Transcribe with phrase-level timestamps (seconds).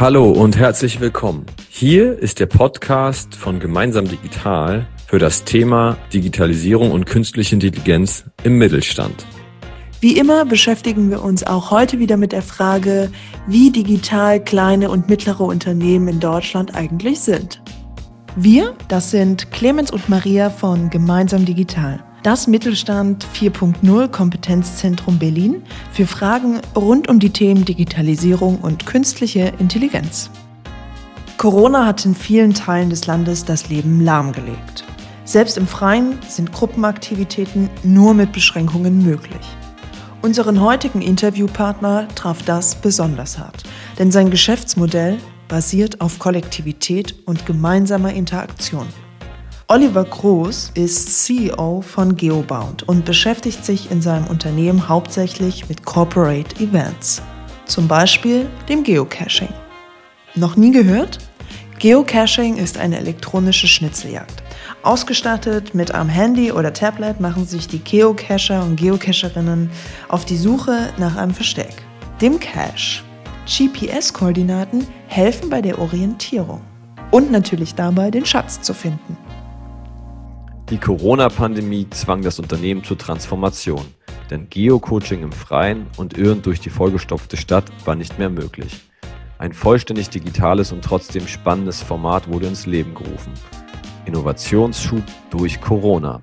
[0.00, 1.44] Hallo und herzlich willkommen.
[1.68, 8.56] Hier ist der Podcast von Gemeinsam Digital für das Thema Digitalisierung und künstliche Intelligenz im
[8.56, 9.26] Mittelstand.
[10.00, 13.12] Wie immer beschäftigen wir uns auch heute wieder mit der Frage,
[13.46, 17.60] wie digital kleine und mittlere Unternehmen in Deutschland eigentlich sind.
[18.36, 26.06] Wir, das sind Clemens und Maria von Gemeinsam Digital das Mittelstand 4.0 Kompetenzzentrum Berlin für
[26.06, 30.30] Fragen rund um die Themen Digitalisierung und künstliche Intelligenz.
[31.38, 34.84] Corona hat in vielen Teilen des Landes das Leben lahmgelegt.
[35.24, 39.56] Selbst im Freien sind Gruppenaktivitäten nur mit Beschränkungen möglich.
[40.22, 43.62] Unseren heutigen Interviewpartner traf das besonders hart,
[43.98, 48.86] denn sein Geschäftsmodell basiert auf Kollektivität und gemeinsamer Interaktion.
[49.72, 56.56] Oliver Groß ist CEO von Geobound und beschäftigt sich in seinem Unternehmen hauptsächlich mit Corporate
[56.60, 57.22] Events,
[57.66, 59.54] zum Beispiel dem Geocaching.
[60.34, 61.18] Noch nie gehört?
[61.78, 64.42] Geocaching ist eine elektronische Schnitzeljagd.
[64.82, 69.70] Ausgestattet mit einem Handy oder Tablet machen sich die Geocacher und Geocacherinnen
[70.08, 71.84] auf die Suche nach einem Versteck,
[72.20, 73.04] dem Cache.
[73.46, 76.60] GPS-Koordinaten helfen bei der Orientierung
[77.12, 79.16] und natürlich dabei, den Schatz zu finden.
[80.70, 83.84] Die Corona-Pandemie zwang das Unternehmen zur Transformation,
[84.30, 88.78] denn Geocoaching im Freien und Irren durch die vollgestopfte Stadt war nicht mehr möglich.
[89.38, 93.32] Ein vollständig digitales und trotzdem spannendes Format wurde ins Leben gerufen.
[94.06, 96.22] Innovationsschub durch Corona.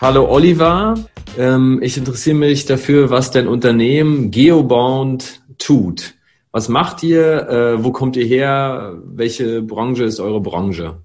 [0.00, 0.94] Hallo Oliver,
[1.36, 6.14] ähm, ich interessiere mich dafür, was dein Unternehmen Geobound tut.
[6.52, 7.48] Was macht ihr?
[7.48, 8.98] Äh, wo kommt ihr her?
[9.04, 11.02] Welche Branche ist eure Branche?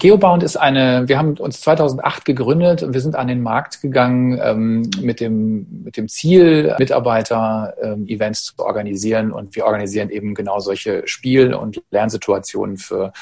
[0.00, 4.38] Geobound ist eine, wir haben uns 2008 gegründet und wir sind an den Markt gegangen
[4.40, 9.32] ähm, mit, dem, mit dem Ziel, Mitarbeiter-Events ähm, zu organisieren.
[9.32, 13.12] Und wir organisieren eben genau solche Spiel- und Lernsituationen für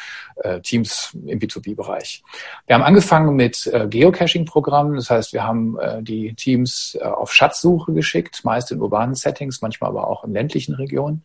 [0.42, 2.22] äh, Teams im B2B-Bereich.
[2.66, 7.32] Wir haben angefangen mit äh, Geocaching-Programmen, das heißt, wir haben äh, die Teams äh, auf
[7.32, 11.24] Schatzsuche geschickt, meist in urbanen Settings, manchmal aber auch in ländlichen Regionen.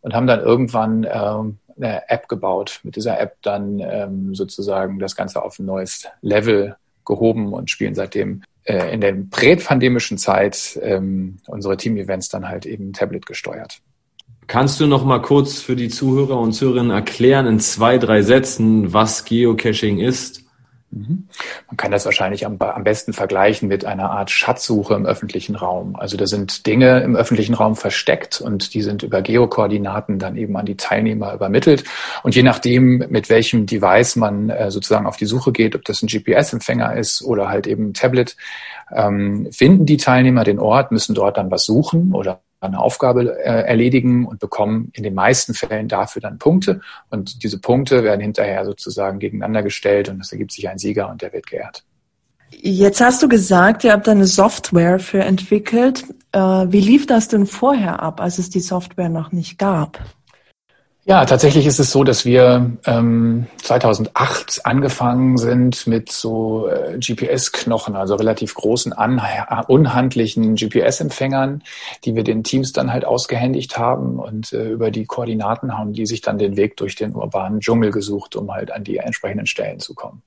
[0.00, 2.80] Und haben dann irgendwann ähm, eine App gebaut.
[2.82, 7.94] Mit dieser App dann ähm, sozusagen das Ganze auf ein neues Level gehoben und spielen
[7.94, 13.80] seitdem äh, in der präpandemischen Zeit ähm, unsere Team-Events dann halt eben Tablet gesteuert.
[14.46, 18.92] Kannst du noch mal kurz für die Zuhörer und Zuhörerinnen erklären in zwei, drei Sätzen,
[18.92, 20.47] was Geocaching ist?
[20.90, 21.28] Mhm.
[21.66, 25.96] Man kann das wahrscheinlich am, am, besten vergleichen mit einer Art Schatzsuche im öffentlichen Raum.
[25.96, 30.56] Also da sind Dinge im öffentlichen Raum versteckt und die sind über Geokoordinaten dann eben
[30.56, 31.84] an die Teilnehmer übermittelt.
[32.22, 36.02] Und je nachdem, mit welchem Device man äh, sozusagen auf die Suche geht, ob das
[36.02, 38.36] ein GPS-Empfänger ist oder halt eben ein Tablet,
[38.90, 43.62] ähm, finden die Teilnehmer den Ort, müssen dort dann was suchen oder eine Aufgabe äh,
[43.66, 46.80] erledigen und bekommen in den meisten Fällen dafür dann Punkte.
[47.10, 51.22] Und diese Punkte werden hinterher sozusagen gegeneinander gestellt und es ergibt sich ein Sieger und
[51.22, 51.84] der wird geehrt.
[52.50, 56.04] Jetzt hast du gesagt, ihr habt eine Software für entwickelt.
[56.32, 60.00] Äh, wie lief das denn vorher ab, als es die Software noch nicht gab?
[61.08, 67.96] Ja, tatsächlich ist es so, dass wir ähm, 2008 angefangen sind mit so äh, GPS-Knochen,
[67.96, 68.92] also relativ großen,
[69.68, 71.62] unhandlichen GPS-Empfängern,
[72.04, 76.04] die wir den Teams dann halt ausgehändigt haben und äh, über die Koordinaten haben die
[76.04, 79.80] sich dann den Weg durch den urbanen Dschungel gesucht, um halt an die entsprechenden Stellen
[79.80, 80.20] zu kommen.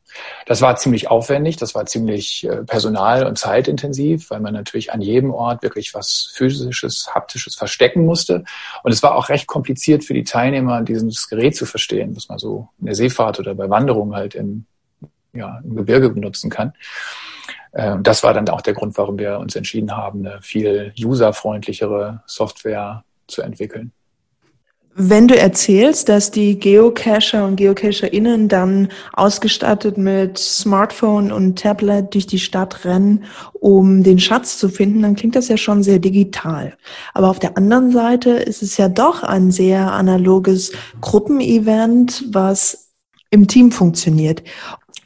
[0.47, 5.01] Das war ziemlich aufwendig, das war ziemlich äh, personal- und zeitintensiv, weil man natürlich an
[5.01, 8.43] jedem Ort wirklich was physisches, haptisches verstecken musste.
[8.83, 12.29] Und es war auch recht kompliziert für die Teilnehmer, immer dieses Gerät zu verstehen, was
[12.29, 14.65] man so in der Seefahrt oder bei Wanderungen halt im,
[15.33, 16.73] ja, im Gebirge benutzen kann.
[17.73, 22.23] Ähm, das war dann auch der Grund, warum wir uns entschieden haben, eine viel userfreundlichere
[22.25, 23.91] Software zu entwickeln.
[24.93, 32.27] Wenn du erzählst, dass die Geocacher und GeocacherInnen dann ausgestattet mit Smartphone und Tablet durch
[32.27, 33.23] die Stadt rennen,
[33.53, 36.73] um den Schatz zu finden, dann klingt das ja schon sehr digital.
[37.13, 42.89] Aber auf der anderen Seite ist es ja doch ein sehr analoges Gruppenevent, was
[43.29, 44.43] im Team funktioniert.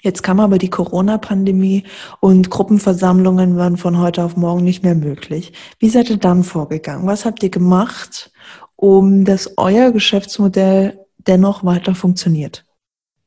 [0.01, 1.83] Jetzt kam aber die Corona-Pandemie
[2.19, 5.53] und Gruppenversammlungen waren von heute auf morgen nicht mehr möglich.
[5.77, 7.07] Wie seid ihr dann vorgegangen?
[7.07, 8.31] Was habt ihr gemacht,
[8.75, 12.63] um dass euer Geschäftsmodell dennoch weiter funktioniert?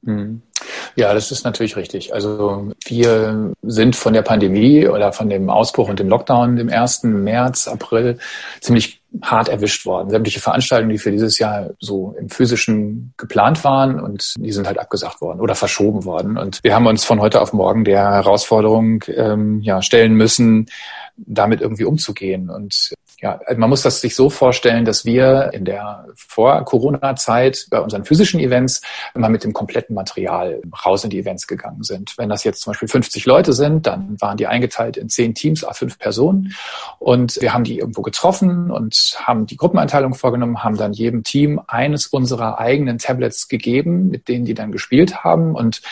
[0.05, 0.43] Hm.
[0.97, 2.15] Ja, das ist natürlich richtig.
[2.15, 7.05] Also wir sind von der Pandemie oder von dem Ausbruch und dem Lockdown im 1.
[7.05, 8.19] März, April
[8.61, 10.11] ziemlich hart erwischt worden.
[10.11, 14.79] Sämtliche Veranstaltungen, die für dieses Jahr so im physischen geplant waren und die sind halt
[14.79, 16.37] abgesagt worden oder verschoben worden.
[16.37, 20.67] Und wir haben uns von heute auf morgen der Herausforderung ähm, ja, stellen müssen,
[21.17, 22.50] damit irgendwie umzugehen.
[22.50, 27.81] Und ja, also man muss das sich so vorstellen, dass wir in der Vor-Corona-Zeit bei
[27.81, 28.81] unseren physischen Events
[29.12, 32.15] immer mit dem kompletten Material raus in die Events gegangen sind.
[32.17, 35.65] Wenn das jetzt zum Beispiel 50 Leute sind, dann waren die eingeteilt in zehn Teams,
[35.65, 36.55] a fünf Personen.
[37.00, 41.61] Und wir haben die irgendwo getroffen und haben die Gruppeneinteilung vorgenommen, haben dann jedem Team
[41.67, 45.56] eines unserer eigenen Tablets gegeben, mit denen die dann gespielt haben.
[45.56, 45.82] Und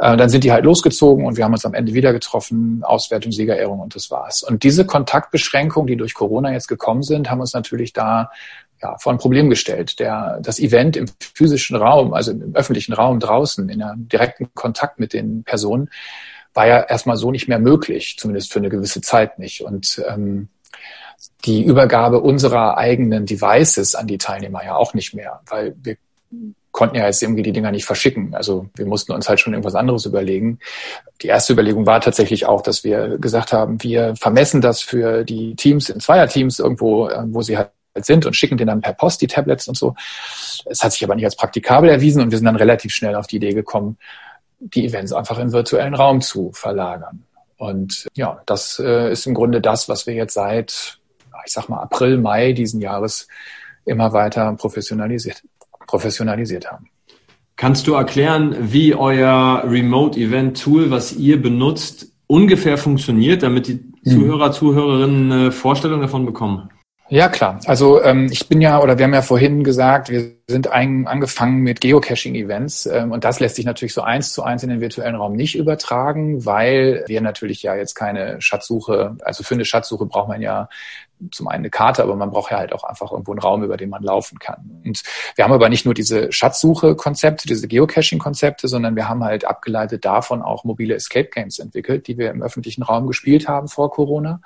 [0.00, 3.32] äh, dann sind die halt losgezogen und wir haben uns am Ende wieder getroffen, Auswertung,
[3.32, 4.42] Siegerehrung und das war's.
[4.42, 8.30] Und diese Kontaktbeschränkung, die durch Corona jetzt gekommen sind, haben uns natürlich da
[8.82, 9.98] ja, vor ein Problem gestellt.
[9.98, 14.98] Der, das Event im physischen Raum, also im öffentlichen Raum draußen, in einem direkten Kontakt
[15.00, 15.88] mit den Personen,
[16.52, 19.62] war ja erstmal so nicht mehr möglich, zumindest für eine gewisse Zeit nicht.
[19.62, 20.48] Und ähm,
[21.44, 25.96] die Übergabe unserer eigenen Devices an die Teilnehmer ja auch nicht mehr, weil wir
[26.74, 28.34] konnten ja jetzt irgendwie die Dinger nicht verschicken.
[28.34, 30.58] Also wir mussten uns halt schon irgendwas anderes überlegen.
[31.22, 35.54] Die erste Überlegung war tatsächlich auch, dass wir gesagt haben, wir vermessen das für die
[35.54, 39.22] Teams in Zweierteams irgendwo, äh, wo sie halt sind und schicken denen dann per Post
[39.22, 39.94] die Tablets und so.
[40.66, 43.28] Es hat sich aber nicht als praktikabel erwiesen und wir sind dann relativ schnell auf
[43.28, 43.96] die Idee gekommen,
[44.58, 47.22] die Events einfach in virtuellen Raum zu verlagern.
[47.56, 50.98] Und ja, das äh, ist im Grunde das, was wir jetzt seit,
[51.46, 53.28] ich sag mal, April, Mai diesen Jahres
[53.84, 55.44] immer weiter professionalisiert
[55.86, 56.88] professionalisiert haben.
[57.56, 63.80] Kannst du erklären, wie euer Remote Event Tool, was ihr benutzt, ungefähr funktioniert, damit die
[64.04, 64.12] hm.
[64.12, 66.68] Zuhörer, Zuhörerinnen eine Vorstellung davon bekommen?
[67.14, 67.60] Ja, klar.
[67.66, 71.60] Also ähm, ich bin ja, oder wir haben ja vorhin gesagt, wir sind ein, angefangen
[71.60, 75.14] mit Geocaching-Events ähm, und das lässt sich natürlich so eins zu eins in den virtuellen
[75.14, 80.26] Raum nicht übertragen, weil wir natürlich ja jetzt keine Schatzsuche, also für eine Schatzsuche braucht
[80.26, 80.68] man ja
[81.30, 83.76] zum einen eine Karte, aber man braucht ja halt auch einfach irgendwo einen Raum, über
[83.76, 84.80] den man laufen kann.
[84.84, 85.04] Und
[85.36, 90.42] wir haben aber nicht nur diese Schatzsuche-Konzepte, diese Geocaching-Konzepte, sondern wir haben halt abgeleitet davon
[90.42, 94.40] auch mobile Escape Games entwickelt, die wir im öffentlichen Raum gespielt haben vor Corona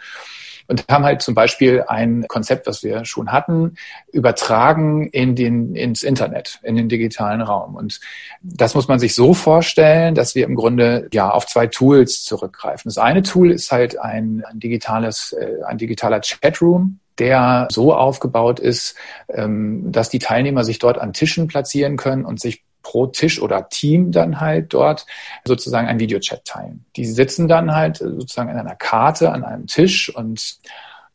[0.69, 3.75] und haben halt zum Beispiel ein Konzept, was wir schon hatten,
[4.13, 7.75] übertragen in den, ins Internet, in den digitalen Raum.
[7.75, 8.01] Und
[8.43, 12.89] das muss man sich so vorstellen, dass wir im Grunde ja auf zwei Tools zurückgreifen.
[12.89, 18.61] Das eine Tool ist halt ein, ein digitales, äh, ein digitaler Chatroom, der so aufgebaut
[18.61, 18.95] ist,
[19.29, 23.69] ähm, dass die Teilnehmer sich dort an Tischen platzieren können und sich pro Tisch oder
[23.69, 25.05] Team dann halt dort
[25.45, 26.87] sozusagen ein Videochat teilen.
[26.97, 30.57] Die sitzen dann halt sozusagen in einer Karte an einem Tisch und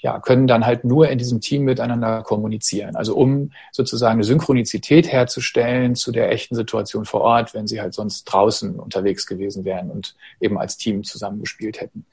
[0.03, 2.97] ja, können dann halt nur in diesem Team miteinander kommunizieren.
[2.97, 7.93] Also um sozusagen eine Synchronizität herzustellen zu der echten Situation vor Ort, wenn sie halt
[7.93, 12.05] sonst draußen unterwegs gewesen wären und eben als Team zusammengespielt hätten.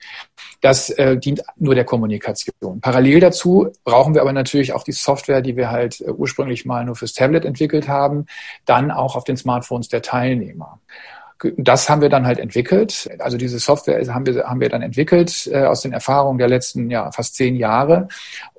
[0.60, 2.80] Das äh, dient nur der Kommunikation.
[2.80, 6.84] Parallel dazu brauchen wir aber natürlich auch die Software, die wir halt äh, ursprünglich mal
[6.84, 8.26] nur fürs Tablet entwickelt haben,
[8.66, 10.78] dann auch auf den Smartphones der Teilnehmer
[11.56, 13.08] das haben wir dann halt entwickelt.
[13.18, 16.90] Also diese Software haben wir, haben wir dann entwickelt äh, aus den Erfahrungen der letzten
[16.90, 18.08] ja, fast zehn Jahre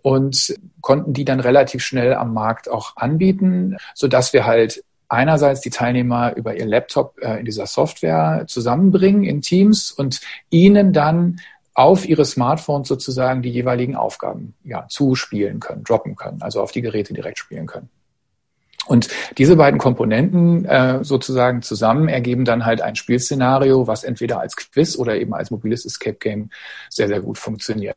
[0.01, 5.61] und konnten die dann relativ schnell am Markt auch anbieten, so dass wir halt einerseits
[5.61, 11.39] die Teilnehmer über ihr Laptop äh, in dieser Software zusammenbringen in Teams und ihnen dann
[11.73, 16.81] auf ihre Smartphones sozusagen die jeweiligen Aufgaben ja, zuspielen können, droppen können, also auf die
[16.81, 17.89] Geräte direkt spielen können.
[18.87, 24.55] Und diese beiden Komponenten äh, sozusagen zusammen ergeben dann halt ein Spielszenario, was entweder als
[24.55, 26.49] Quiz oder eben als mobiles Escape Game
[26.89, 27.95] sehr, sehr gut funktioniert.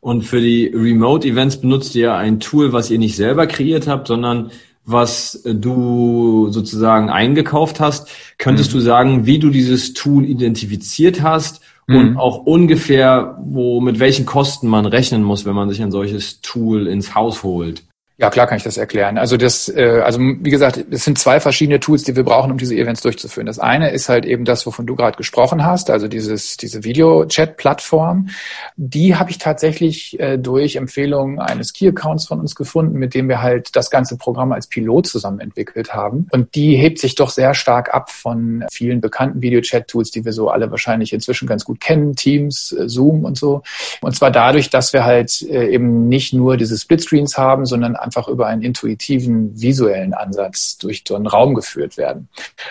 [0.00, 4.08] Und für die Remote Events benutzt ihr ein Tool, was ihr nicht selber kreiert habt,
[4.08, 4.50] sondern
[4.84, 8.10] was du sozusagen eingekauft hast.
[8.36, 8.74] Könntest mhm.
[8.74, 11.96] du sagen, wie du dieses Tool identifiziert hast mhm.
[11.96, 16.42] und auch ungefähr, wo, mit welchen Kosten man rechnen muss, wenn man sich ein solches
[16.42, 17.84] Tool ins Haus holt?
[18.16, 19.18] Ja, klar kann ich das erklären.
[19.18, 22.58] Also das, äh, also wie gesagt, es sind zwei verschiedene Tools, die wir brauchen, um
[22.58, 23.46] diese Events durchzuführen.
[23.46, 28.28] Das eine ist halt eben das, wovon du gerade gesprochen hast, also dieses diese Video-Chat-Plattform.
[28.76, 33.42] Die habe ich tatsächlich äh, durch Empfehlungen eines Key-Accounts von uns gefunden, mit dem wir
[33.42, 36.28] halt das ganze Programm als Pilot zusammen entwickelt haben.
[36.30, 40.50] Und die hebt sich doch sehr stark ab von vielen bekannten Video-Chat-Tools, die wir so
[40.50, 43.62] alle wahrscheinlich inzwischen ganz gut kennen, Teams, äh, Zoom und so.
[44.02, 48.28] Und zwar dadurch, dass wir halt äh, eben nicht nur diese Splitscreens haben, sondern einfach
[48.28, 52.28] über einen intuitiven, visuellen Ansatz durch so einen Raum geführt werden.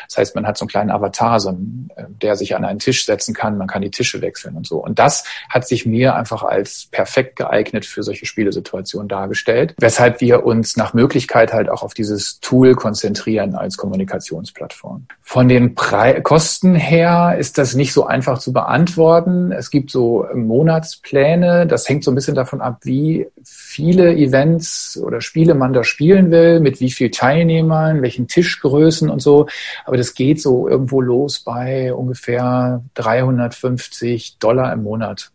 [0.07, 2.79] Das heißt, man hat so einen kleinen Avatar, so einen, äh, der sich an einen
[2.79, 4.77] Tisch setzen kann, man kann die Tische wechseln und so.
[4.77, 10.45] Und das hat sich mir einfach als perfekt geeignet für solche Spielesituationen dargestellt, weshalb wir
[10.45, 15.07] uns nach Möglichkeit halt auch auf dieses Tool konzentrieren als Kommunikationsplattform.
[15.21, 19.51] Von den Pre Kosten her ist das nicht so einfach zu beantworten.
[19.51, 21.65] Es gibt so Monatspläne.
[21.65, 26.31] Das hängt so ein bisschen davon ab, wie viele Events oder Spiele man da spielen
[26.31, 29.47] will, mit wie viel Teilnehmern, welchen Tischgrößen und so.
[29.85, 35.31] Aber das geht so irgendwo los bei ungefähr 350 Dollar im Monat.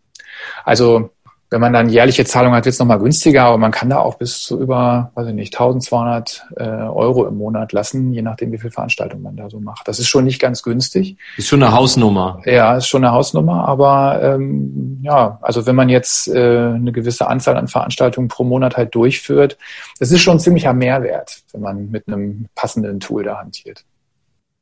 [0.64, 1.11] Also
[1.50, 4.17] wenn man dann jährliche Zahlungen hat, wird es nochmal günstiger, aber man kann da auch
[4.17, 8.59] bis zu über, weiß ich nicht, 1200 äh, Euro im Monat lassen, je nachdem, wie
[8.59, 9.88] viel Veranstaltungen man da so macht.
[9.88, 11.17] Das ist schon nicht ganz günstig.
[11.38, 12.43] Ist schon eine Hausnummer.
[12.45, 17.26] Ja, ist schon eine Hausnummer, aber ähm, ja, also wenn man jetzt äh, eine gewisse
[17.28, 19.57] Anzahl an Veranstaltungen pro Monat halt durchführt,
[19.99, 23.85] das ist schon ein ziemlicher Mehrwert, wenn man mit einem passenden Tool da hantiert.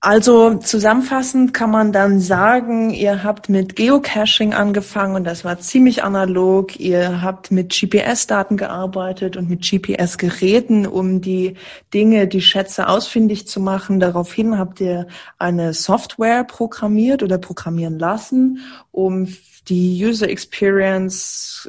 [0.06, 6.04] Also zusammenfassend kann man dann sagen, ihr habt mit Geocaching angefangen und das war ziemlich
[6.04, 6.78] analog.
[6.78, 11.54] Ihr habt mit GPS-Daten gearbeitet und mit GPS-Geräten, um die
[11.92, 13.98] Dinge, die Schätze ausfindig zu machen.
[13.98, 15.08] Daraufhin habt ihr
[15.40, 18.60] eine Software programmiert oder programmieren lassen,
[18.92, 19.26] um
[19.66, 21.68] die User Experience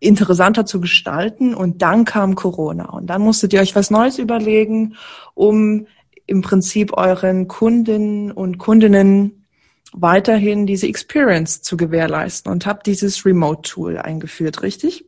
[0.00, 1.54] interessanter zu gestalten.
[1.54, 4.94] Und dann kam Corona und dann musstet ihr euch was Neues überlegen,
[5.34, 5.86] um
[6.28, 9.46] im Prinzip euren Kunden und Kundinnen
[9.92, 15.06] weiterhin diese Experience zu gewährleisten und habt dieses Remote-Tool eingeführt, richtig?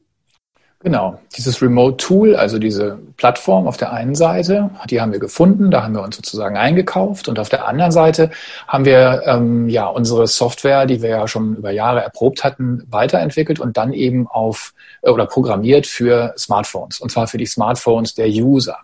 [0.83, 5.83] Genau, dieses Remote-Tool, also diese Plattform auf der einen Seite, die haben wir gefunden, da
[5.83, 8.31] haben wir uns sozusagen eingekauft und auf der anderen Seite
[8.67, 13.61] haben wir ähm, ja unsere Software, die wir ja schon über Jahre erprobt hatten, weiterentwickelt
[13.61, 14.73] und dann eben auf
[15.03, 18.79] äh, oder programmiert für Smartphones und zwar für die Smartphones der User.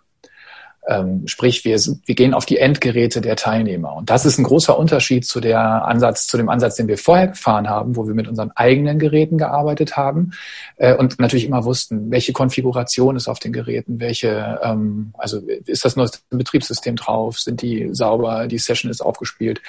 [0.88, 3.97] Ähm, sprich, wir, wir gehen auf die Endgeräte der Teilnehmer.
[3.97, 7.28] Und das ist ein großer Unterschied zu der Ansatz, zu dem Ansatz, den wir vorher
[7.28, 10.31] gefahren haben, wo wir mit unseren eigenen Geräten gearbeitet haben
[10.76, 15.85] äh, und natürlich immer wussten, welche Konfiguration ist auf den Geräten, welche, ähm, also ist
[15.85, 19.61] das neueste Betriebssystem drauf, sind die sauber, die Session ist aufgespielt.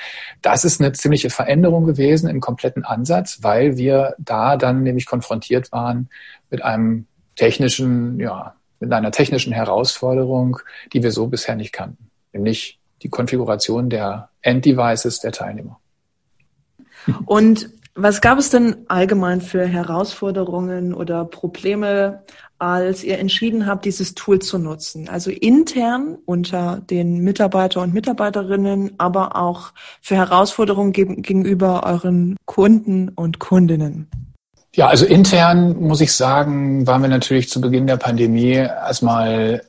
[0.43, 5.71] Das ist eine ziemliche Veränderung gewesen im kompletten Ansatz, weil wir da dann nämlich konfrontiert
[5.71, 6.09] waren
[6.51, 10.59] mit einem technischen, ja, mit einer technischen Herausforderung,
[10.93, 15.79] die wir so bisher nicht kannten, nämlich die Konfiguration der Enddevices der Teilnehmer.
[17.25, 17.69] Und
[17.99, 22.23] was gab es denn allgemein für Herausforderungen oder Probleme,
[22.59, 25.09] als ihr entschieden habt, dieses Tool zu nutzen?
[25.09, 33.39] Also intern unter den Mitarbeiter und Mitarbeiterinnen, aber auch für Herausforderungen gegenüber euren Kunden und
[33.39, 34.07] Kundinnen?
[34.77, 39.63] Ja, also intern muss ich sagen, waren wir natürlich zu Beginn der Pandemie erstmal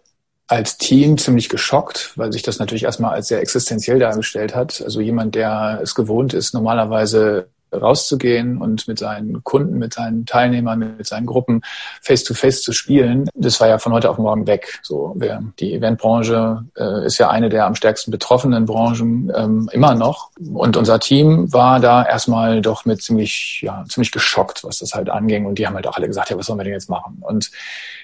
[0.46, 4.82] als Team ziemlich geschockt, weil sich das natürlich erstmal als sehr existenziell dargestellt hat.
[4.82, 10.96] Also jemand, der es gewohnt ist, normalerweise rauszugehen und mit seinen Kunden, mit seinen Teilnehmern,
[10.96, 11.62] mit seinen Gruppen
[12.02, 14.80] face-to-face -face zu spielen, das war ja von heute auf morgen weg.
[14.82, 15.16] So,
[15.58, 20.30] die Eventbranche äh, ist ja eine der am stärksten betroffenen Branchen ähm, immer noch.
[20.52, 25.10] Und unser Team war da erstmal doch mit ziemlich, ja, ziemlich geschockt, was das halt
[25.10, 25.46] anging.
[25.46, 27.18] Und die haben halt auch alle gesagt, ja, was sollen wir denn jetzt machen?
[27.20, 27.50] Und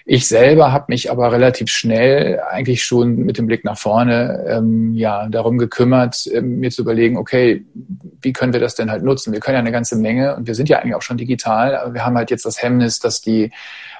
[0.07, 4.93] ich selber habe mich aber relativ schnell eigentlich schon mit dem Blick nach vorne ähm,
[4.95, 7.65] ja darum gekümmert, ähm, mir zu überlegen, okay,
[8.25, 9.33] wie können wir das denn halt nutzen?
[9.33, 11.95] Wir können ja eine ganze Menge und wir sind ja eigentlich auch schon digital, aber
[11.95, 13.53] wir haben halt jetzt das Hemmnis, dass die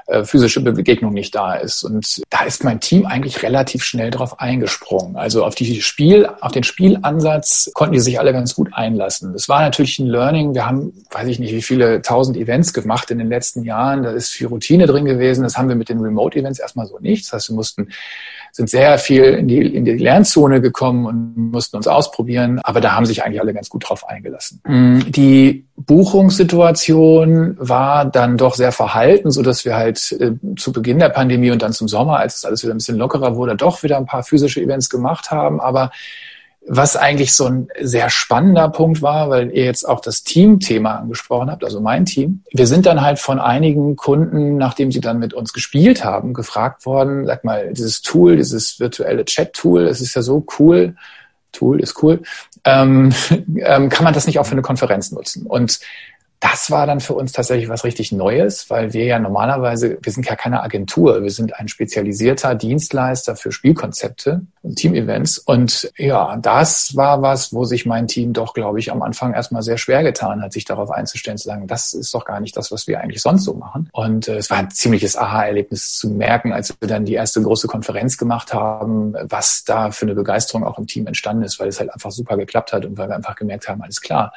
[0.07, 1.83] äh, physische Begegnung nicht da ist.
[1.83, 5.17] Und da ist mein Team eigentlich relativ schnell drauf eingesprungen.
[5.17, 9.33] Also auf die Spiel, auf den Spielansatz konnten die sich alle ganz gut einlassen.
[9.33, 10.55] Das war natürlich ein Learning.
[10.55, 14.03] Wir haben, weiß ich nicht, wie viele tausend Events gemacht in den letzten Jahren.
[14.03, 15.43] Da ist viel Routine drin gewesen.
[15.43, 17.25] Das haben wir mit den Remote-Events erstmal so nicht.
[17.25, 17.89] Das heißt, wir mussten
[18.55, 22.93] sind sehr viel in die, in die Lernzone gekommen und mussten uns ausprobieren, aber da
[22.93, 24.61] haben sich eigentlich alle ganz gut drauf eingelassen.
[24.65, 25.11] Mhm.
[25.11, 31.09] Die Buchungssituation war dann doch sehr verhalten, so dass wir halt äh, zu Beginn der
[31.09, 33.97] Pandemie und dann zum Sommer, als es alles wieder ein bisschen lockerer wurde, doch wieder
[33.97, 35.91] ein paar physische Events gemacht haben, aber
[36.67, 41.51] was eigentlich so ein sehr spannender Punkt war, weil ihr jetzt auch das Team-Thema angesprochen
[41.51, 42.43] habt, also mein Team.
[42.53, 46.87] Wir sind dann halt von einigen Kunden, nachdem sie dann mit uns gespielt haben, gefragt
[46.87, 50.95] worden, sag mal, dieses Tool, dieses virtuelle Chat-Tool, es ist ja so cool,
[51.55, 52.23] Tool ist cool,
[52.65, 53.13] ähm,
[53.57, 55.47] ähm, kann man das nicht auch für eine Konferenz nutzen?
[55.47, 55.81] Und
[56.41, 60.27] das war dann für uns tatsächlich was richtig Neues, weil wir ja normalerweise, wir sind
[60.27, 65.39] ja keine Agentur, wir sind ein spezialisierter Dienstleister für Spielkonzepte und Teamevents.
[65.39, 69.63] Und ja, das war was, wo sich mein Team doch, glaube ich, am Anfang erstmal
[69.63, 72.71] sehr schwer getan hat, sich darauf einzustellen, zu sagen, das ist doch gar nicht das,
[72.71, 73.89] was wir eigentlich sonst so machen.
[73.93, 77.69] Und äh, es war ein ziemliches Aha-Erlebnis zu merken, als wir dann die erste große
[77.69, 81.81] Konferenz gemacht haben, was da für eine Begeisterung auch im Team entstanden ist, weil es
[81.81, 84.33] halt einfach super geklappt hat und weil wir einfach gemerkt haben, alles klar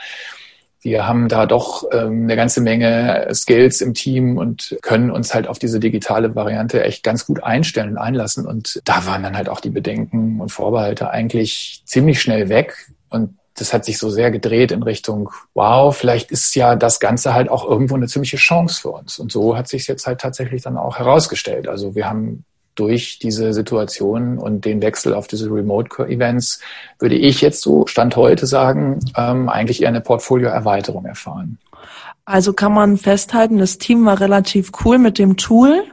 [0.82, 5.48] wir haben da doch ähm, eine ganze Menge Skills im Team und können uns halt
[5.48, 8.46] auf diese digitale Variante echt ganz gut einstellen und einlassen.
[8.46, 12.90] Und da waren dann halt auch die Bedenken und Vorbehalte eigentlich ziemlich schnell weg.
[13.10, 17.34] Und das hat sich so sehr gedreht in Richtung, wow, vielleicht ist ja das Ganze
[17.34, 19.18] halt auch irgendwo eine ziemliche Chance für uns.
[19.18, 21.68] Und so hat sich jetzt halt tatsächlich dann auch herausgestellt.
[21.68, 22.46] Also wir haben
[22.78, 26.62] durch diese Situation und den Wechsel auf diese Remote-Events,
[27.00, 31.58] würde ich jetzt so Stand heute sagen, ähm, eigentlich eher eine Portfolioerweiterung erfahren.
[32.26, 35.84] Also kann man festhalten, das Team war relativ cool mit dem Tool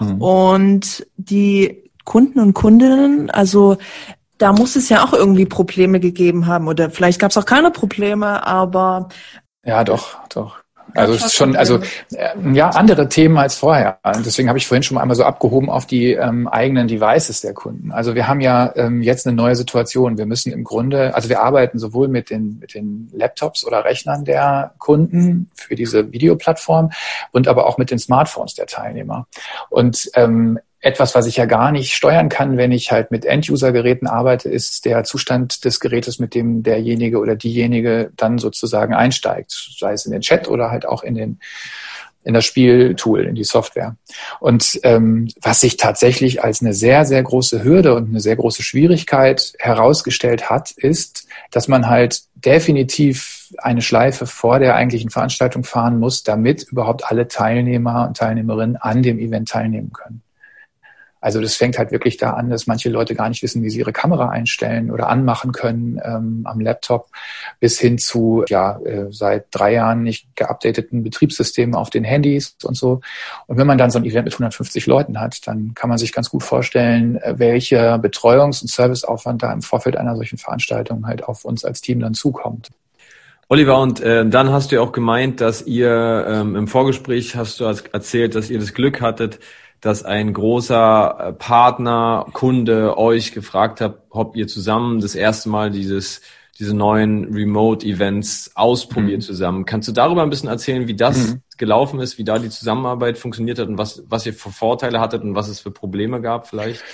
[0.00, 0.22] mhm.
[0.22, 3.76] und die Kunden und Kundinnen, also
[4.38, 7.70] da muss es ja auch irgendwie Probleme gegeben haben oder vielleicht gab es auch keine
[7.70, 9.08] Probleme, aber
[9.64, 10.56] ja, doch, doch.
[10.94, 11.80] Also ist schon, also
[12.52, 13.98] ja, andere Themen als vorher.
[14.24, 17.54] Deswegen habe ich vorhin schon mal einmal so abgehoben auf die ähm, eigenen Devices der
[17.54, 17.92] Kunden.
[17.92, 20.18] Also wir haben ja ähm, jetzt eine neue Situation.
[20.18, 24.24] Wir müssen im Grunde, also wir arbeiten sowohl mit den, mit den Laptops oder Rechnern
[24.24, 26.90] der Kunden für diese Videoplattform
[27.30, 29.26] und aber auch mit den Smartphones der Teilnehmer.
[29.70, 34.08] Und ähm, etwas, was ich ja gar nicht steuern kann, wenn ich halt mit End-User-Geräten
[34.08, 39.92] arbeite, ist der Zustand des Gerätes, mit dem derjenige oder diejenige dann sozusagen einsteigt, sei
[39.92, 41.38] es in den Chat oder halt auch in den
[42.24, 43.96] in das Spieltool, in die Software.
[44.38, 48.62] Und ähm, was sich tatsächlich als eine sehr, sehr große Hürde und eine sehr große
[48.62, 55.98] Schwierigkeit herausgestellt hat, ist, dass man halt definitiv eine Schleife vor der eigentlichen Veranstaltung fahren
[55.98, 60.21] muss, damit überhaupt alle Teilnehmer und Teilnehmerinnen an dem Event teilnehmen können.
[61.22, 63.78] Also das fängt halt wirklich da an, dass manche Leute gar nicht wissen, wie sie
[63.78, 67.06] ihre Kamera einstellen oder anmachen können ähm, am Laptop,
[67.60, 72.76] bis hin zu ja äh, seit drei Jahren nicht geupdateten Betriebssystemen auf den Handys und
[72.76, 73.00] so.
[73.46, 76.12] Und wenn man dann so ein Event mit 150 Leuten hat, dann kann man sich
[76.12, 81.22] ganz gut vorstellen, äh, welcher Betreuungs- und Serviceaufwand da im Vorfeld einer solchen Veranstaltung halt
[81.22, 82.70] auf uns als Team dann zukommt.
[83.48, 87.60] Oliver, und äh, dann hast du ja auch gemeint, dass ihr ähm, im Vorgespräch hast
[87.60, 89.38] du erzählt, dass ihr das Glück hattet,
[89.82, 95.70] dass ein großer äh, Partner, Kunde euch gefragt hat, ob ihr zusammen das erste Mal
[95.70, 96.22] dieses
[96.58, 99.24] diese neuen Remote-Events ausprobiert mhm.
[99.24, 99.64] zusammen.
[99.64, 101.42] Kannst du darüber ein bisschen erzählen, wie das mhm.
[101.56, 105.22] gelaufen ist, wie da die Zusammenarbeit funktioniert hat und was, was ihr für Vorteile hattet
[105.22, 106.84] und was es für Probleme gab vielleicht?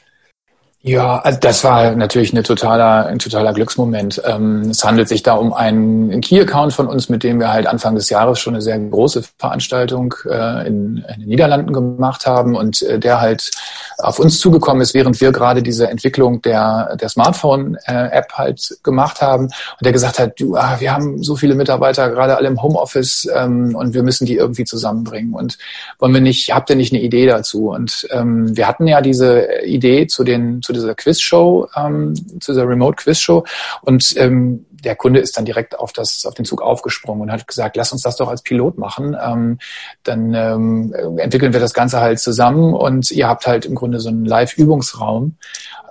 [0.83, 4.23] Ja, also das war natürlich eine totaler, ein totaler Glücksmoment.
[4.25, 7.97] Ähm, es handelt sich da um einen Key-Account von uns, mit dem wir halt Anfang
[7.97, 13.01] des Jahres schon eine sehr große Veranstaltung äh, in, den Niederlanden gemacht haben und äh,
[13.01, 13.51] der halt
[13.99, 19.47] auf uns zugekommen ist, während wir gerade diese Entwicklung der, der Smartphone-App halt gemacht haben
[19.47, 23.29] und der gesagt hat, du, ah, wir haben so viele Mitarbeiter gerade alle im Homeoffice
[23.35, 25.59] ähm, und wir müssen die irgendwie zusammenbringen und
[25.99, 27.71] wollen wir nicht, habt ihr nicht eine Idee dazu?
[27.71, 32.69] Und ähm, wir hatten ja diese Idee zu den zu dieser Quizshow, ähm, zu dieser
[32.69, 33.43] Remote Quizshow.
[33.81, 37.49] Und ähm, der Kunde ist dann direkt auf das, auf den Zug aufgesprungen und hat
[37.49, 39.17] gesagt, lass uns das doch als Pilot machen.
[39.19, 39.59] Ähm,
[40.03, 44.11] dann ähm, entwickeln wir das Ganze halt zusammen und ihr habt halt im Grunde so
[44.11, 45.37] einen Live-Übungsraum,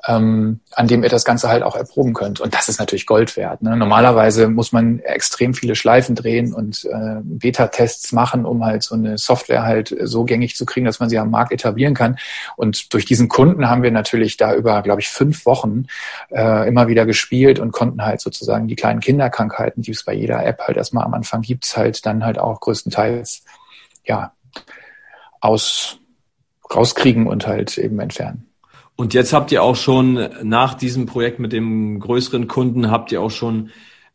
[0.08, 2.40] ähm, an dem ihr das Ganze halt auch erproben könnt.
[2.40, 3.64] Und das ist natürlich Gold wert.
[3.64, 3.76] Ne?
[3.76, 9.18] Normalerweise muss man extrem viele Schleifen drehen und äh, Beta-Tests machen, um halt so eine
[9.18, 12.20] Software halt so gängig zu kriegen, dass man sie am Markt etablieren kann.
[12.58, 15.88] Und durch diesen Kunden haben wir natürlich da über, glaube ich, fünf Wochen
[16.30, 20.46] äh, immer wieder gespielt und konnten halt sozusagen die kleinen Kinderkrankheiten, die es bei jeder
[20.46, 23.44] App halt erstmal am Anfang gibt, halt dann halt auch größtenteils
[24.06, 24.32] ja
[25.42, 25.98] aus
[26.72, 28.47] rauskriegen und halt eben entfernen.
[28.98, 33.22] Und jetzt habt ihr auch schon nach diesem Projekt mit dem größeren Kunden, habt ihr
[33.22, 33.70] auch schon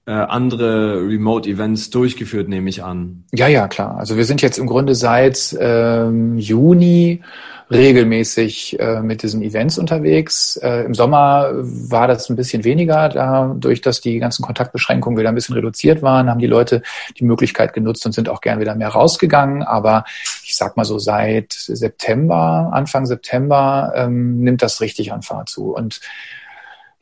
[0.07, 3.25] äh, andere Remote-Events durchgeführt, nehme ich an.
[3.33, 3.99] Ja, ja, klar.
[3.99, 7.23] Also wir sind jetzt im Grunde seit ähm, Juni
[7.71, 10.57] regelmäßig äh, mit diesen Events unterwegs.
[10.57, 15.35] Äh, Im Sommer war das ein bisschen weniger, dadurch, dass die ganzen Kontaktbeschränkungen wieder ein
[15.35, 16.83] bisschen reduziert waren, haben die Leute
[17.19, 19.63] die Möglichkeit genutzt und sind auch gern wieder mehr rausgegangen.
[19.63, 20.05] Aber
[20.45, 25.75] ich sag mal so seit September, Anfang September ähm, nimmt das richtig an Fahrt zu.
[25.75, 26.01] Und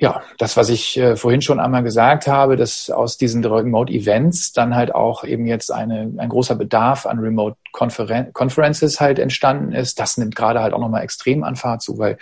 [0.01, 4.75] ja, das, was ich äh, vorhin schon einmal gesagt habe, dass aus diesen Remote-Events dann
[4.75, 10.35] halt auch eben jetzt eine, ein großer Bedarf an Remote-Conferences halt entstanden ist, das nimmt
[10.35, 12.17] gerade halt auch nochmal extrem an Fahrt zu, weil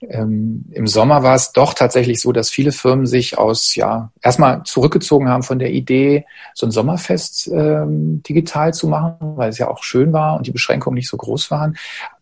[0.00, 4.62] ähm, im Sommer war es doch tatsächlich so, dass viele Firmen sich aus, ja, erstmal
[4.64, 9.68] zurückgezogen haben von der Idee, so ein Sommerfest ähm, digital zu machen, weil es ja
[9.68, 11.76] auch schön war und die Beschränkungen nicht so groß waren.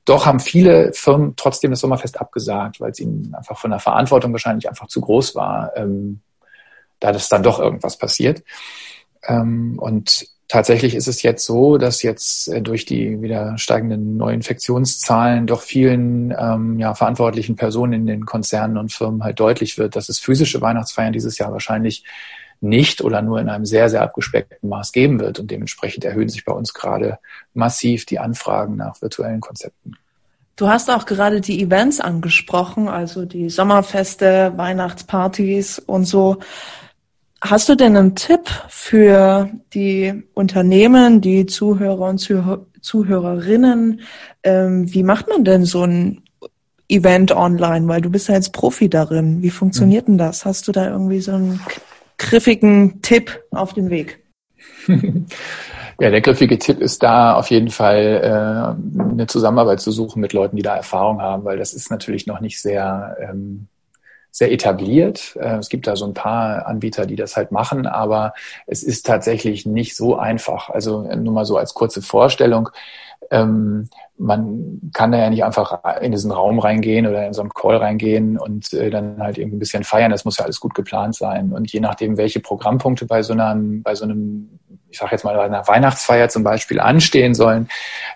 [0.06, 4.32] Doch haben viele Firmen trotzdem das Sommerfest abgesagt, weil es ihnen einfach von der Verantwortung
[4.32, 6.20] wahrscheinlich einfach zu groß war, ähm,
[7.00, 8.42] da das dann doch irgendwas passiert.
[9.28, 15.48] Ähm, und Tatsächlich ist es jetzt so, dass jetzt äh, durch die wieder steigenden Neuinfektionszahlen
[15.48, 20.08] doch vielen ähm, ja, verantwortlichen Personen in den Konzernen und Firmen halt deutlich wird, dass
[20.08, 22.04] es physische Weihnachtsfeiern dieses Jahr wahrscheinlich
[22.60, 25.38] nicht oder nur in einem sehr, sehr abgespeckten Maß geben wird.
[25.38, 27.18] Und dementsprechend erhöhen sich bei uns gerade
[27.54, 29.96] massiv die Anfragen nach virtuellen Konzepten.
[30.56, 36.38] Du hast auch gerade die Events angesprochen, also die Sommerfeste, Weihnachtspartys und so.
[37.42, 42.18] Hast du denn einen Tipp für die Unternehmen, die Zuhörer und
[42.80, 44.00] Zuhörerinnen?
[44.42, 46.22] Ähm, wie macht man denn so ein
[46.88, 47.86] Event online?
[47.88, 49.42] Weil du bist ja jetzt Profi darin.
[49.42, 50.46] Wie funktioniert denn das?
[50.46, 51.60] Hast du da irgendwie so einen
[52.18, 54.22] griffigen Tipp auf den Weg?
[55.98, 60.34] Ja, der griffige Tipp ist da auf jeden Fall äh, eine Zusammenarbeit zu suchen mit
[60.34, 63.68] Leuten, die da Erfahrung haben, weil das ist natürlich noch nicht sehr ähm,
[64.36, 65.34] sehr etabliert.
[65.40, 68.34] Äh, es gibt da so ein paar Anbieter, die das halt machen, aber
[68.66, 70.68] es ist tatsächlich nicht so einfach.
[70.68, 72.68] Also nur mal so als kurze Vorstellung.
[73.30, 77.52] Ähm, man kann da ja nicht einfach in diesen Raum reingehen oder in so einen
[77.52, 80.10] Call reingehen und äh, dann halt irgendwie ein bisschen feiern.
[80.10, 81.52] Das muss ja alles gut geplant sein.
[81.52, 84.58] Und je nachdem, welche Programmpunkte bei so einem, bei so einem
[84.88, 87.68] ich sage jetzt mal, einer Weihnachtsfeier zum Beispiel anstehen sollen,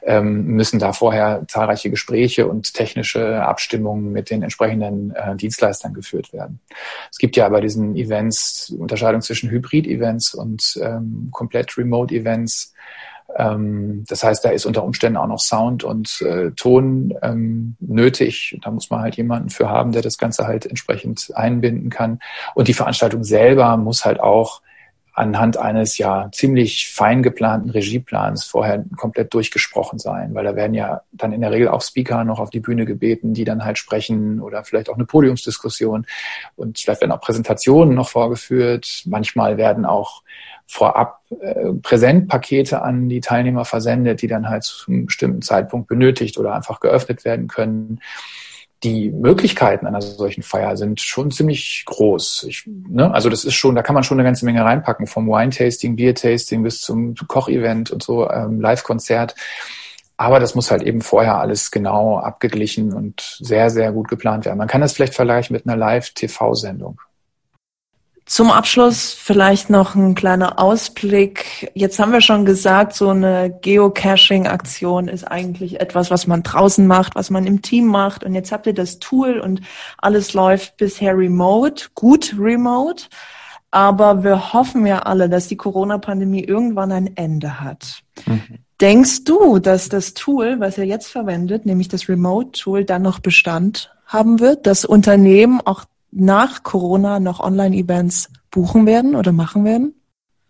[0.02, 6.32] ähm, müssen da vorher zahlreiche Gespräche und technische Abstimmungen mit den entsprechenden äh, Dienstleistern geführt
[6.32, 6.60] werden.
[7.10, 12.72] Es gibt ja bei diesen Events Unterscheidung zwischen Hybrid-Events und ähm, komplett Remote-Events.
[13.36, 18.58] Ähm, das heißt, da ist unter Umständen auch noch Sound und äh, Ton ähm, nötig.
[18.62, 22.20] Da muss man halt jemanden für haben, der das Ganze halt entsprechend einbinden kann.
[22.54, 24.62] Und die Veranstaltung selber muss halt auch
[25.12, 31.02] anhand eines ja ziemlich fein geplanten Regieplans vorher komplett durchgesprochen sein, weil da werden ja
[31.12, 34.40] dann in der Regel auch Speaker noch auf die Bühne gebeten, die dann halt sprechen
[34.40, 36.06] oder vielleicht auch eine Podiumsdiskussion
[36.56, 39.02] und vielleicht werden auch Präsentationen noch vorgeführt.
[39.06, 40.22] Manchmal werden auch
[40.70, 46.38] vorab äh, Präsentpakete an die Teilnehmer versendet, die dann halt zu einem bestimmten Zeitpunkt benötigt
[46.38, 48.00] oder einfach geöffnet werden können
[48.82, 52.46] die Möglichkeiten einer solchen Feier sind schon ziemlich groß.
[52.48, 53.12] Ich, ne?
[53.12, 56.62] Also das ist schon, da kann man schon eine ganze Menge reinpacken, vom Wine-Tasting, Beer-Tasting
[56.62, 59.34] bis zum Kochevent und so, ähm, Live-Konzert.
[60.16, 64.58] Aber das muss halt eben vorher alles genau abgeglichen und sehr, sehr gut geplant werden.
[64.58, 67.00] Man kann das vielleicht vergleichen mit einer Live-TV-Sendung.
[68.26, 71.70] Zum Abschluss vielleicht noch ein kleiner Ausblick.
[71.74, 77.16] Jetzt haben wir schon gesagt, so eine Geocaching-Aktion ist eigentlich etwas, was man draußen macht,
[77.16, 78.22] was man im Team macht.
[78.22, 79.62] Und jetzt habt ihr das Tool und
[79.98, 83.04] alles läuft bisher remote, gut remote.
[83.72, 88.02] Aber wir hoffen ja alle, dass die Corona-Pandemie irgendwann ein Ende hat.
[88.26, 88.58] Mhm.
[88.80, 93.94] Denkst du, dass das Tool, was ihr jetzt verwendet, nämlich das Remote-Tool, dann noch Bestand
[94.06, 99.94] haben wird, dass Unternehmen auch nach Corona noch Online-Events buchen werden oder machen werden?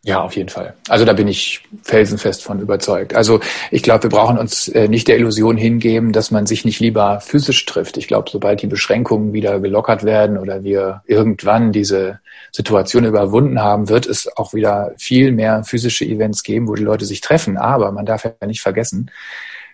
[0.02, 0.72] Ja, auf jeden Fall.
[0.88, 3.14] Also da bin ich felsenfest von überzeugt.
[3.14, 6.80] Also ich glaube, wir brauchen uns äh, nicht der Illusion hingeben, dass man sich nicht
[6.80, 7.98] lieber physisch trifft.
[7.98, 12.20] Ich glaube, sobald die Beschränkungen wieder gelockert werden oder wir irgendwann diese
[12.50, 17.04] Situation überwunden haben, wird es auch wieder viel mehr physische Events geben, wo die Leute
[17.04, 17.58] sich treffen.
[17.58, 19.10] Aber man darf ja nicht vergessen,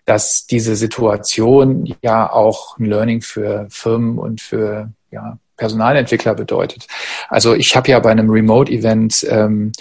[0.07, 6.87] dass diese Situation ja auch ein Learning für Firmen und für ja, Personalentwickler bedeutet.
[7.29, 9.73] Also ich habe ja bei einem Remote-Event ähm,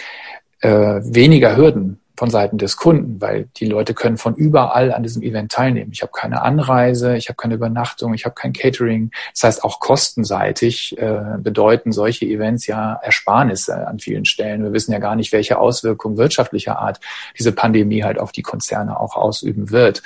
[0.61, 5.21] äh, weniger Hürden von Seiten des Kunden, weil die Leute können von überall an diesem
[5.21, 5.91] Event teilnehmen.
[5.93, 9.11] Ich habe keine Anreise, ich habe keine Übernachtung, ich habe kein Catering.
[9.33, 14.63] Das heißt, auch kostenseitig äh, bedeuten solche Events ja Ersparnisse an vielen Stellen.
[14.63, 16.99] Wir wissen ja gar nicht, welche Auswirkungen wirtschaftlicher Art
[17.37, 20.01] diese Pandemie halt auf die Konzerne auch ausüben wird.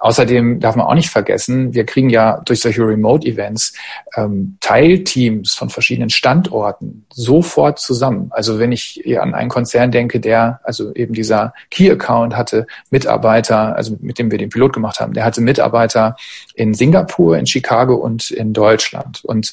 [0.00, 3.74] Außerdem darf man auch nicht vergessen, wir kriegen ja durch solche Remote-Events
[4.16, 8.30] ähm, Teilteams von verschiedenen Standorten sofort zusammen.
[8.30, 11.39] Also wenn ich an einen Konzern denke, der, also eben dieser
[11.70, 16.16] Key-Account hatte Mitarbeiter, also mit dem wir den Pilot gemacht haben, der hatte Mitarbeiter
[16.54, 19.24] in Singapur, in Chicago und in Deutschland.
[19.24, 19.52] Und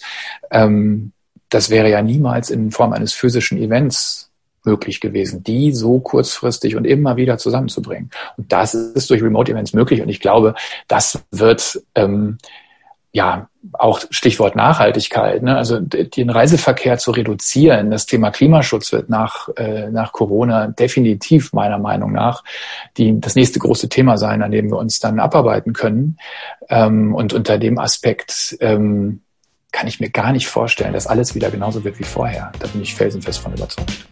[0.51, 1.11] ähm,
[1.49, 4.29] das wäre ja niemals in Form eines physischen Events
[4.63, 8.11] möglich gewesen, die so kurzfristig und immer wieder zusammenzubringen.
[8.35, 10.01] Und das ist durch Remote Events möglich.
[10.01, 10.55] Und ich glaube,
[10.87, 12.37] das wird ähm,
[13.13, 15.57] ja auch Stichwort Nachhaltigkeit, ne?
[15.57, 17.91] also den Reiseverkehr zu reduzieren.
[17.91, 22.43] Das Thema Klimaschutz wird nach, äh, nach Corona definitiv meiner Meinung nach
[22.97, 26.17] die, das nächste große Thema sein, an dem wir uns dann abarbeiten können.
[26.69, 29.21] Ähm, und unter dem Aspekt ähm,
[29.71, 32.51] kann ich mir gar nicht vorstellen, dass alles wieder genauso wird wie vorher.
[32.59, 34.07] Da bin ich felsenfest von überzeugt.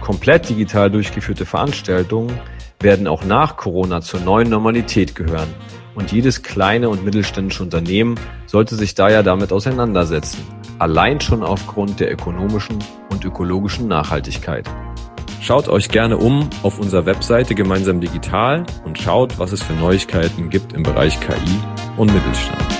[0.00, 2.36] Komplett digital durchgeführte Veranstaltungen
[2.80, 5.48] werden auch nach Corona zur neuen Normalität gehören.
[5.94, 8.14] Und jedes kleine und mittelständische Unternehmen
[8.46, 10.46] sollte sich daher damit auseinandersetzen.
[10.78, 12.78] Allein schon aufgrund der ökonomischen
[13.10, 14.68] und ökologischen Nachhaltigkeit.
[15.42, 20.48] Schaut euch gerne um auf unserer Webseite Gemeinsam Digital und schaut, was es für Neuigkeiten
[20.48, 21.34] gibt im Bereich KI
[21.96, 22.79] und Mittelstand.